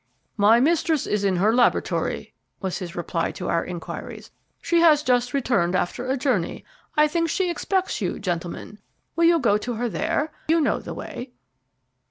"My 0.35 0.59
mistress 0.59 1.05
is 1.05 1.23
in 1.23 1.35
her 1.35 1.53
laboratory," 1.53 2.33
was 2.59 2.79
his 2.79 2.95
reply 2.95 3.31
to 3.33 3.49
our 3.49 3.63
inquiries. 3.63 4.31
"She 4.59 4.79
has 4.79 5.03
just 5.03 5.31
returned 5.31 5.75
after 5.75 6.07
a 6.09 6.17
journey. 6.17 6.65
I 6.97 7.07
think 7.07 7.29
she 7.29 7.51
expects 7.51 8.01
you, 8.01 8.17
gentlemen. 8.17 8.79
Will 9.15 9.25
you 9.25 9.37
go 9.37 9.59
to 9.59 9.73
her 9.75 9.87
there? 9.87 10.31
you 10.47 10.59
know 10.59 10.79
the 10.79 10.95
way." 10.95 11.29